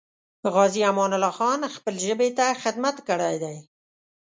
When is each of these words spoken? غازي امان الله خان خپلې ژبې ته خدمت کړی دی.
غازي 0.53 0.81
امان 0.91 1.11
الله 1.17 1.33
خان 1.39 1.59
خپلې 1.75 1.99
ژبې 2.07 2.29
ته 2.37 2.45
خدمت 2.63 2.97
کړی 3.07 3.35
دی. 3.43 3.57